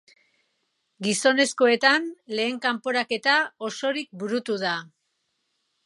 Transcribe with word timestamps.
Gizonezkoetan 1.07 2.07
lehen 2.39 2.57
kanporaketa 2.65 3.37
osorik 3.71 4.11
burutu 4.25 4.61
da. 4.65 4.77